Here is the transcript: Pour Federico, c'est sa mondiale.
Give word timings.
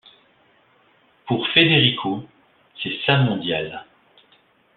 Pour 1.27 1.47
Federico, 1.49 2.23
c'est 2.81 2.97
sa 3.05 3.17
mondiale. 3.17 3.85